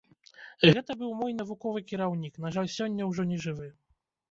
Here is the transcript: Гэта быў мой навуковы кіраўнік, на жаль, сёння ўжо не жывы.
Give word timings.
Гэта 0.75 0.95
быў 1.01 1.11
мой 1.19 1.35
навуковы 1.41 1.85
кіраўнік, 1.93 2.33
на 2.47 2.53
жаль, 2.57 2.73
сёння 2.79 3.11
ўжо 3.13 3.29
не 3.35 3.41
жывы. 3.47 3.73